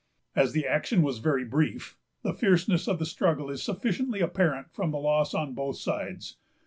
As 0.35 0.53
the 0.53 0.65
action 0.65 1.03
was 1.03 1.19
very 1.19 1.45
brief, 1.45 1.95
the 2.23 2.33
fierceness 2.33 2.87
of 2.87 2.97
the 2.97 3.05
struggle 3.05 3.51
is 3.51 3.61
sufficiently 3.61 4.19
apparent 4.19 4.73
from 4.73 4.89
the 4.89 4.97
loss 4.97 5.35
on 5.35 5.53
both 5.53 5.75
sides. 5.77 6.37